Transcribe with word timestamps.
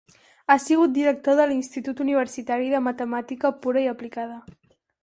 Ha 0.47 0.55
sigut 0.63 0.95
director 0.95 1.37
de 1.41 1.45
l'Institut 1.51 2.01
Universitari 2.07 2.73
de 2.75 2.83
Matemàtica 2.89 3.57
Pura 3.61 3.87
i 3.87 3.89
Aplicada. 3.95 4.43